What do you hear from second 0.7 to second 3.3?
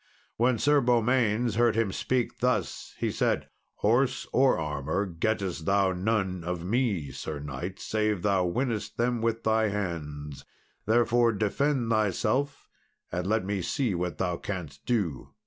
Beaumains heard him speak thus, he